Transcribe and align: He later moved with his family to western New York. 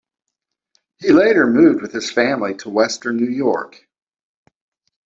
He 0.97 1.11
later 1.11 1.45
moved 1.45 1.83
with 1.83 1.91
his 1.93 2.09
family 2.09 2.55
to 2.55 2.71
western 2.71 3.17
New 3.17 3.29
York. 3.29 3.87